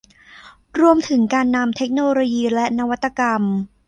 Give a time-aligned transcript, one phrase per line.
[0.79, 3.41] รวมถึงการนำเทคโนโลยีและนวัตกรรม